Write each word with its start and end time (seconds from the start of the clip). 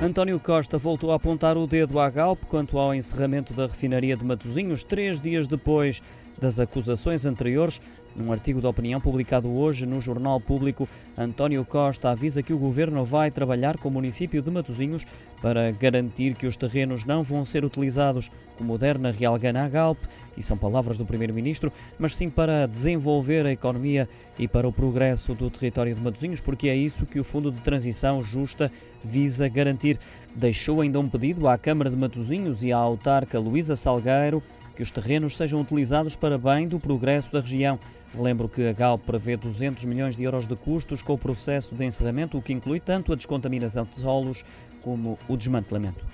António 0.00 0.38
Costa 0.38 0.76
voltou 0.76 1.10
a 1.10 1.14
apontar 1.14 1.56
o 1.56 1.66
dedo 1.66 1.98
à 1.98 2.10
Galp 2.10 2.44
quanto 2.44 2.78
ao 2.78 2.94
encerramento 2.94 3.54
da 3.54 3.66
refinaria 3.66 4.14
de 4.14 4.24
Matosinhos, 4.26 4.84
três 4.84 5.18
dias 5.18 5.46
depois 5.46 6.02
das 6.40 6.60
acusações 6.60 7.24
anteriores. 7.24 7.80
Num 8.14 8.32
artigo 8.32 8.62
de 8.62 8.66
opinião 8.66 8.98
publicado 8.98 9.52
hoje 9.58 9.84
no 9.84 10.00
Jornal 10.00 10.40
Público, 10.40 10.88
António 11.18 11.62
Costa 11.66 12.10
avisa 12.10 12.42
que 12.42 12.52
o 12.52 12.58
governo 12.58 13.04
vai 13.04 13.30
trabalhar 13.30 13.76
com 13.76 13.88
o 13.88 13.92
município 13.92 14.40
de 14.40 14.50
Matosinhos 14.50 15.04
para 15.42 15.70
garantir 15.70 16.34
que 16.34 16.46
os 16.46 16.56
terrenos 16.56 17.04
não 17.04 17.22
vão 17.22 17.44
ser 17.44 17.62
utilizados 17.62 18.30
como 18.56 18.78
der 18.78 18.98
na 18.98 19.10
Real 19.10 19.38
Gana 19.38 19.68
Galp, 19.68 19.98
e 20.34 20.42
são 20.42 20.56
palavras 20.56 20.96
do 20.96 21.04
primeiro-ministro, 21.04 21.70
mas 21.98 22.16
sim 22.16 22.30
para 22.30 22.66
desenvolver 22.66 23.44
a 23.44 23.52
economia 23.52 24.08
e 24.38 24.48
para 24.48 24.66
o 24.66 24.72
progresso 24.72 25.34
do 25.34 25.50
território 25.50 25.94
de 25.94 26.00
Matosinhos, 26.00 26.40
porque 26.40 26.68
é 26.68 26.76
isso 26.76 27.04
que 27.04 27.20
o 27.20 27.24
Fundo 27.24 27.52
de 27.52 27.60
Transição 27.60 28.22
Justa 28.22 28.72
visa 29.04 29.46
garantir. 29.48 29.98
Deixou 30.34 30.80
ainda 30.80 31.00
um 31.00 31.08
pedido 31.08 31.48
à 31.48 31.56
Câmara 31.56 31.90
de 31.90 31.96
Matosinhos 31.96 32.62
e 32.64 32.72
à 32.72 32.76
autarca 32.76 33.38
Luísa 33.38 33.76
Salgueiro 33.76 34.42
que 34.76 34.82
os 34.82 34.90
terrenos 34.90 35.36
sejam 35.36 35.60
utilizados 35.60 36.14
para 36.14 36.36
bem 36.36 36.68
do 36.68 36.78
progresso 36.78 37.32
da 37.32 37.40
região. 37.40 37.80
Lembro 38.14 38.48
que 38.48 38.68
a 38.68 38.72
GAL 38.72 38.98
prevê 38.98 39.36
200 39.36 39.84
milhões 39.84 40.16
de 40.16 40.22
euros 40.22 40.46
de 40.46 40.54
custos 40.54 41.02
com 41.02 41.14
o 41.14 41.18
processo 41.18 41.74
de 41.74 41.84
encerramento, 41.84 42.38
o 42.38 42.42
que 42.42 42.52
inclui 42.52 42.78
tanto 42.78 43.12
a 43.12 43.16
descontaminação 43.16 43.84
de 43.84 43.98
solos 43.98 44.44
como 44.82 45.18
o 45.26 45.36
desmantelamento. 45.36 46.04